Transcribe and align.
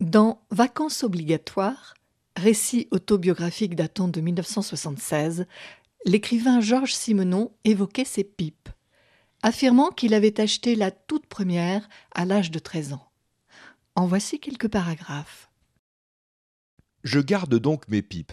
Dans 0.00 0.40
Vacances 0.50 1.02
obligatoires, 1.02 1.94
récit 2.36 2.86
autobiographique 2.92 3.74
datant 3.74 4.06
de 4.06 4.20
1976, 4.20 5.46
l'écrivain 6.04 6.60
Georges 6.60 6.94
Simenon 6.94 7.50
évoquait 7.64 8.04
ses 8.04 8.22
pipes, 8.22 8.68
affirmant 9.42 9.90
qu'il 9.90 10.14
avait 10.14 10.40
acheté 10.40 10.76
la 10.76 10.92
toute 10.92 11.26
première 11.26 11.88
à 12.14 12.24
l'âge 12.24 12.52
de 12.52 12.60
13 12.60 12.92
ans. 12.92 13.10
En 13.96 14.06
voici 14.06 14.38
quelques 14.38 14.68
paragraphes. 14.68 15.50
Je 17.02 17.18
garde 17.18 17.56
donc 17.56 17.88
mes 17.88 18.02
pipes. 18.02 18.32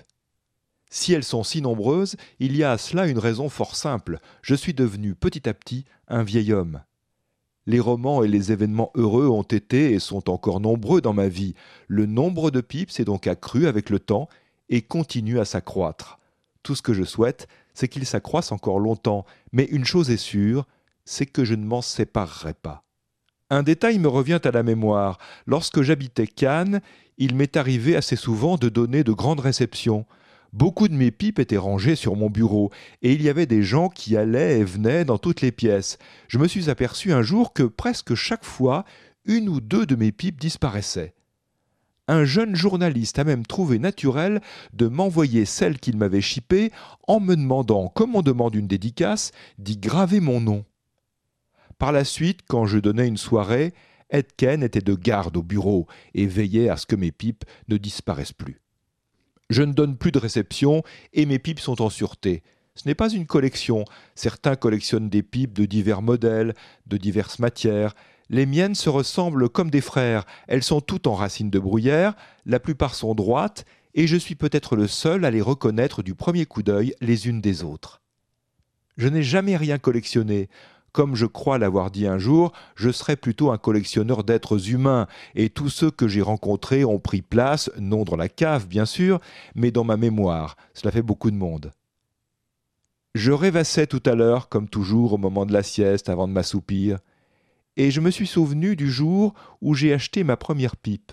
Si 0.92 1.14
elles 1.14 1.24
sont 1.24 1.44
si 1.44 1.64
nombreuses, 1.64 2.16
il 2.38 2.56
y 2.56 2.64
a 2.64 2.74
à 2.74 2.78
cela 2.78 3.08
une 3.08 3.18
raison 3.18 3.50
fort 3.50 3.76
simple. 3.76 4.20
Je 4.44 4.54
suis 4.54 4.76
devenu 4.76 5.16
petit 5.16 5.50
à 5.50 5.54
petit 5.56 5.86
un 6.08 6.24
vieil 6.24 6.54
homme. 6.54 6.84
Les 7.68 7.80
romans 7.80 8.24
et 8.24 8.28
les 8.28 8.52
événements 8.52 8.92
heureux 8.96 9.28
ont 9.28 9.42
été 9.42 9.94
et 9.94 10.00
sont 10.00 10.30
encore 10.30 10.60
nombreux 10.60 11.02
dans 11.02 11.14
ma 11.14 11.28
vie. 11.28 11.56
Le 11.88 12.06
nombre 12.06 12.52
de 12.52 12.62
pipes 12.62 12.92
s'est 12.92 13.06
donc 13.06 13.26
accru 13.26 13.68
avec 13.68 13.90
le 13.90 14.00
temps 14.00 14.30
et 14.70 14.82
continue 14.82 15.40
à 15.40 15.46
s'accroître. 15.46 16.20
Tout 16.62 16.76
ce 16.76 16.82
que 16.82 16.94
je 16.94 17.04
souhaite, 17.04 17.48
c'est 17.74 17.88
qu'il 17.88 18.06
s'accroisse 18.06 18.52
encore 18.52 18.80
longtemps, 18.80 19.26
mais 19.52 19.66
une 19.66 19.86
chose 19.86 20.12
est 20.12 20.18
sûre, 20.18 20.66
c'est 21.06 21.26
que 21.26 21.44
je 21.44 21.56
ne 21.56 21.66
m'en 21.66 21.82
séparerai 21.82 22.54
pas. 22.54 22.84
Un 23.50 23.64
détail 23.64 24.00
me 24.00 24.08
revient 24.08 24.40
à 24.44 24.52
la 24.52 24.64
mémoire. 24.64 25.20
Lorsque 25.46 25.82
j'habitais 25.82 26.28
Cannes, 26.28 26.82
il 27.18 27.36
m'est 27.36 27.58
arrivé 27.58 27.96
assez 27.96 28.16
souvent 28.16 28.58
de 28.58 28.70
donner 28.70 29.04
de 29.04 29.12
grandes 29.12 29.40
réceptions. 29.40 30.06
Beaucoup 30.56 30.88
de 30.88 30.94
mes 30.94 31.12
pipes 31.12 31.40
étaient 31.40 31.58
rangées 31.58 31.98
sur 31.98 32.16
mon 32.16 32.30
bureau, 32.30 32.72
et 33.02 33.12
il 33.12 33.22
y 33.22 33.28
avait 33.28 33.46
des 33.46 33.62
gens 33.62 33.90
qui 33.90 34.16
allaient 34.16 34.60
et 34.60 34.64
venaient 34.64 35.04
dans 35.04 35.18
toutes 35.18 35.42
les 35.42 35.52
pièces. 35.52 35.98
Je 36.30 36.38
me 36.38 36.48
suis 36.48 36.70
aperçu 36.70 37.12
un 37.12 37.22
jour 37.22 37.52
que 37.52 37.64
presque 37.64 38.16
chaque 38.16 38.46
fois, 38.46 38.86
une 39.26 39.50
ou 39.50 39.60
deux 39.60 39.86
de 39.86 39.98
mes 39.98 40.14
pipes 40.14 40.40
disparaissaient. 40.40 41.14
Un 42.08 42.24
jeune 42.24 42.56
journaliste 42.56 43.20
a 43.20 43.26
même 43.26 43.46
trouvé 43.46 43.80
naturel 43.80 44.40
de 44.72 44.88
m'envoyer 44.88 45.44
celle 45.44 45.78
qu'il 45.78 45.98
m'avait 45.98 46.22
chippée 46.22 46.72
en 47.06 47.20
me 47.20 47.36
demandant, 47.36 47.90
comme 47.90 48.16
on 48.16 48.22
demande 48.22 48.56
une 48.56 48.68
dédicace, 48.68 49.34
d'y 49.58 49.76
graver 49.76 50.22
mon 50.22 50.40
nom. 50.40 50.64
Par 51.80 51.92
la 51.92 52.06
suite, 52.06 52.44
quand 52.48 52.66
je 52.66 52.78
donnais 52.78 53.10
une 53.10 53.18
soirée, 53.18 53.74
Edken 54.10 54.64
était 54.64 54.80
de 54.80 54.96
garde 54.96 55.36
au 55.36 55.44
bureau 55.44 55.86
et 56.14 56.28
veillait 56.28 56.70
à 56.70 56.78
ce 56.78 56.86
que 56.86 56.96
mes 56.96 57.12
pipes 57.12 57.44
ne 57.68 57.76
disparaissent 57.76 58.32
plus. 58.32 58.62
Je 59.50 59.64
ne 59.64 59.74
donne 59.74 59.98
plus 59.98 60.12
de 60.12 60.20
réception 60.20 60.84
et 61.14 61.26
mes 61.26 61.40
pipes 61.40 61.60
sont 61.60 61.82
en 61.82 61.90
sûreté. 61.90 62.44
Ce 62.76 62.88
n'est 62.88 62.96
pas 62.96 63.10
une 63.10 63.26
collection. 63.26 63.86
Certains 64.16 64.56
collectionnent 64.56 65.10
des 65.10 65.24
pipes 65.24 65.54
de 65.54 65.66
divers 65.66 66.02
modèles, 66.02 66.54
de 66.88 66.98
diverses 66.98 67.40
matières. 67.40 67.96
Les 68.30 68.46
miennes 68.46 68.76
se 68.76 68.90
ressemblent 68.90 69.50
comme 69.50 69.70
des 69.70 69.82
frères. 69.82 70.26
Elles 70.48 70.64
sont 70.64 70.82
toutes 70.82 71.08
en 71.08 71.14
racines 71.14 71.52
de 71.52 71.60
bruyère, 71.60 72.16
la 72.46 72.60
plupart 72.60 72.96
sont 72.96 73.16
droites, 73.16 73.66
et 73.94 74.08
je 74.08 74.18
suis 74.18 74.36
peut-être 74.36 74.76
le 74.76 74.88
seul 74.88 75.24
à 75.24 75.32
les 75.32 75.42
reconnaître 75.42 76.04
du 76.04 76.16
premier 76.16 76.46
coup 76.46 76.64
d'œil 76.64 76.94
les 77.00 77.28
unes 77.28 77.40
des 77.40 77.64
autres. 77.64 78.02
Je 78.98 79.08
n'ai 79.08 79.24
jamais 79.24 79.58
rien 79.58 79.78
collectionné. 79.78 80.50
Comme 80.96 81.18
je 81.18 81.26
crois 81.26 81.58
l'avoir 81.58 81.92
dit 81.92 82.08
un 82.08 82.18
jour, 82.18 82.54
je 82.78 82.90
serais 82.90 83.18
plutôt 83.18 83.52
un 83.52 83.58
collectionneur 83.58 84.24
d'êtres 84.24 84.70
humains, 84.70 85.08
et 85.36 85.50
tous 85.50 85.68
ceux 85.68 85.92
que 85.92 86.08
j'ai 86.08 86.22
rencontrés 86.22 86.86
ont 86.86 87.00
pris 87.00 87.22
place, 87.22 87.70
non 87.78 88.06
dans 88.06 88.16
la 88.16 88.30
cave 88.30 88.66
bien 88.66 88.86
sûr, 88.86 89.20
mais 89.56 89.72
dans 89.72 89.84
ma 89.84 89.98
mémoire. 89.98 90.56
Cela 90.74 90.94
fait 90.94 91.02
beaucoup 91.02 91.32
de 91.32 91.36
monde. 91.36 91.74
Je 93.14 93.34
rêvassais 93.34 93.88
tout 93.88 94.02
à 94.06 94.16
l'heure, 94.16 94.48
comme 94.48 94.70
toujours 94.70 95.12
au 95.12 95.18
moment 95.18 95.46
de 95.46 95.52
la 95.52 95.64
sieste 95.64 96.08
avant 96.08 96.30
de 96.30 96.34
m'assoupir, 96.34 97.00
et 97.76 97.92
je 97.92 98.00
me 98.00 98.10
suis 98.10 98.26
souvenu 98.26 98.78
du 98.78 98.90
jour 98.90 99.34
où 99.60 99.74
j'ai 99.74 99.92
acheté 99.92 100.24
ma 100.24 100.38
première 100.38 100.78
pipe. 100.78 101.12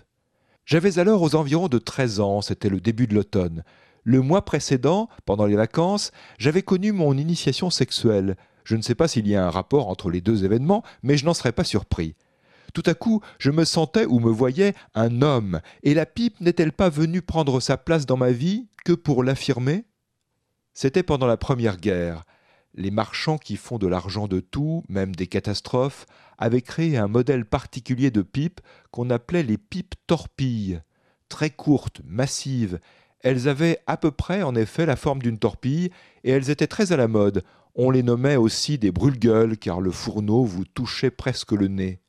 J'avais 0.64 1.00
alors 1.00 1.22
aux 1.22 1.34
environs 1.34 1.66
de 1.66 1.78
treize 1.78 2.20
ans, 2.20 2.41
c'était 2.41 2.69
le 2.69 2.80
début 2.80 3.08
de 3.08 3.16
l'automne. 3.16 3.64
Le 4.05 4.20
mois 4.20 4.44
précédent, 4.44 5.08
pendant 5.27 5.47
les 5.47 5.56
vacances, 5.56 6.12
j'avais 6.38 6.62
connu 6.62 6.92
mon 6.92 7.19
initiation 7.19 7.69
sexuelle. 7.69 8.37
Je 8.65 8.77
ne 8.77 8.83
sais 8.83 8.95
pas 8.95 9.09
s'il 9.09 9.27
y 9.28 9.37
a 9.37 9.47
un 9.47 9.50
rapport 9.50 9.89
entre 9.89 10.11
les 10.11 10.21
deux 10.21 10.45
événements, 10.45 10.83
mais 11.03 11.17
je 11.17 11.25
n'en 11.25 11.34
serais 11.34 11.53
pas 11.53 11.65
surpris. 11.65 12.15
Tout 12.73 12.83
à 12.87 12.95
coup, 12.95 13.21
je 13.39 13.50
me 13.50 13.65
sentais 13.65 14.06
ou 14.06 14.19
me 14.19 14.31
voyais 14.31 14.75
un 14.95 15.21
homme, 15.21 15.61
et 15.83 15.95
la 15.95 16.06
pipe 16.06 16.41
n'est-elle 16.41 16.73
pas 16.73 16.89
venue 16.89 17.21
prendre 17.21 17.61
sa 17.61 17.77
place 17.77 18.06
dans 18.06 18.17
ma 18.17 18.31
vie 18.31 18.69
que 18.84 18.93
pour 18.93 19.23
l'affirmer? 19.23 19.84
C'était 20.73 21.03
pendant 21.03 21.27
la 21.27 21.37
Première 21.37 21.77
Guerre. 21.77 22.25
Les 22.75 22.91
marchands 22.91 23.37
qui 23.37 23.56
font 23.56 23.77
de 23.77 23.87
l'argent 23.87 24.27
de 24.27 24.41
tout, 24.41 24.84
même 24.89 25.15
des 25.15 25.27
catastrophes, 25.27 26.06
avaient 26.39 26.62
créé 26.62 26.97
un 26.97 27.09
modèle 27.09 27.44
particulier 27.44 28.11
de 28.11 28.23
pipe 28.23 28.62
qu'on 28.91 29.11
appelait 29.11 29.43
les 29.43 29.59
pipes 29.59 29.94
torpilles. 30.06 30.81
Très 31.29 31.50
courtes, 31.50 32.00
massives, 32.06 32.79
elles 33.22 33.49
avaient 33.49 33.78
à 33.87 33.97
peu 33.97 34.10
près 34.10 34.43
en 34.43 34.55
effet 34.55 34.87
la 34.87 34.97
forme 34.97 35.21
d'une 35.21 35.38
torpille, 35.38 35.91
et 36.25 36.31
elles 36.31 36.50
étaient 36.50 36.66
très 36.66 36.93
à 36.93 36.97
la 36.97 37.09
mode. 37.09 37.43
On 37.75 37.91
les 37.91 38.03
nommait 38.03 38.37
aussi 38.37 38.78
des 38.78 38.91
brûle-gueules, 38.91 39.56
car 39.56 39.81
le 39.81 39.91
fourneau 39.91 40.44
vous 40.44 40.65
touchait 40.65 41.10
presque 41.10 41.53
le 41.53 41.69
nez. 41.69 42.00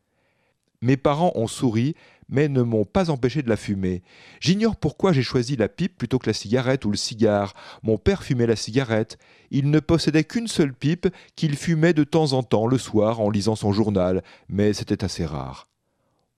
Mes 0.82 0.98
parents 0.98 1.32
ont 1.36 1.48
souri, 1.48 1.96
mais 2.28 2.50
ne 2.50 2.62
m'ont 2.62 2.84
pas 2.84 3.10
empêché 3.10 3.42
de 3.42 3.50
la 3.50 3.56
fumer. 3.56 4.04
J'ignore 4.42 4.76
pourquoi 4.76 5.14
j'ai 5.14 5.24
choisi 5.24 5.56
la 5.56 5.70
pipe 5.70 5.98
plutôt 5.98 6.20
que 6.20 6.28
la 6.28 6.34
cigarette 6.34 6.84
ou 6.84 6.92
le 6.92 6.98
cigare. 6.98 7.54
Mon 7.84 7.98
père 7.98 8.24
fumait 8.24 8.48
la 8.48 8.56
cigarette. 8.56 9.18
Il 9.52 9.70
ne 9.70 9.80
possédait 9.80 10.24
qu'une 10.24 10.48
seule 10.48 10.74
pipe 10.74 11.08
qu'il 11.36 11.56
fumait 11.56 11.94
de 11.94 12.04
temps 12.04 12.34
en 12.34 12.44
temps 12.44 12.68
le 12.68 12.78
soir 12.78 13.22
en 13.22 13.30
lisant 13.30 13.56
son 13.56 13.72
journal, 13.72 14.24
mais 14.50 14.74
c'était 14.74 15.04
assez 15.04 15.26
rare. 15.26 15.70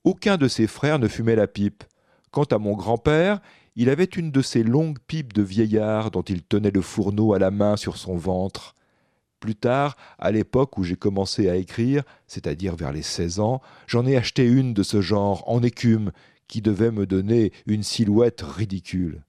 Aucun 0.03 0.37
de 0.37 0.47
ses 0.47 0.67
frères 0.67 0.99
ne 0.99 1.07
fumait 1.07 1.35
la 1.35 1.47
pipe. 1.47 1.83
Quant 2.29 2.43
à 2.43 2.57
mon 2.57 2.73
grand-père, 2.73 3.39
il 3.75 3.89
avait 3.89 4.05
une 4.05 4.31
de 4.31 4.41
ces 4.41 4.63
longues 4.63 4.99
pipes 5.05 5.33
de 5.33 5.41
vieillard 5.41 6.11
dont 6.11 6.21
il 6.21 6.43
tenait 6.43 6.71
le 6.71 6.81
fourneau 6.81 7.33
à 7.33 7.39
la 7.39 7.51
main 7.51 7.75
sur 7.75 7.97
son 7.97 8.15
ventre. 8.15 8.73
Plus 9.39 9.55
tard, 9.55 9.97
à 10.17 10.31
l'époque 10.31 10.77
où 10.77 10.83
j'ai 10.83 10.95
commencé 10.95 11.49
à 11.49 11.55
écrire, 11.55 12.03
c'est-à-dire 12.25 12.75
vers 12.75 12.93
les 12.93 13.03
seize 13.03 13.39
ans, 13.39 13.61
j'en 13.85 14.05
ai 14.05 14.15
acheté 14.15 14.45
une 14.45 14.73
de 14.73 14.81
ce 14.81 15.01
genre, 15.01 15.43
en 15.47 15.61
écume, 15.61 16.11
qui 16.47 16.61
devait 16.61 16.91
me 16.91 17.05
donner 17.05 17.51
une 17.65 17.83
silhouette 17.83 18.41
ridicule. 18.41 19.23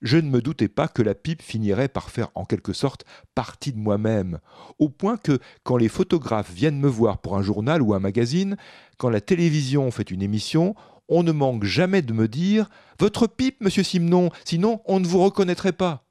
Je 0.00 0.16
ne 0.16 0.30
me 0.30 0.40
doutais 0.40 0.68
pas 0.68 0.86
que 0.86 1.02
la 1.02 1.16
pipe 1.16 1.42
finirait 1.42 1.88
par 1.88 2.10
faire 2.10 2.30
en 2.36 2.44
quelque 2.44 2.72
sorte 2.72 3.04
partie 3.34 3.72
de 3.72 3.78
moi-même, 3.78 4.38
au 4.78 4.88
point 4.88 5.16
que 5.16 5.40
quand 5.64 5.76
les 5.76 5.88
photographes 5.88 6.52
viennent 6.52 6.78
me 6.78 6.88
voir 6.88 7.18
pour 7.18 7.36
un 7.36 7.42
journal 7.42 7.82
ou 7.82 7.94
un 7.94 7.98
magazine, 7.98 8.56
quand 8.96 9.10
la 9.10 9.20
télévision 9.20 9.90
fait 9.90 10.12
une 10.12 10.22
émission, 10.22 10.76
on 11.08 11.22
ne 11.22 11.32
manque 11.32 11.64
jamais 11.64 12.02
de 12.02 12.12
me 12.12 12.28
dire 12.28 12.68
Votre 12.98 13.26
pipe, 13.26 13.60
monsieur 13.60 13.82
Simon, 13.82 14.30
sinon 14.44 14.80
on 14.86 15.00
ne 15.00 15.06
vous 15.06 15.22
reconnaîtrait 15.22 15.72
pas. 15.72 16.04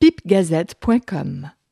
pipegazette.com 0.00 1.50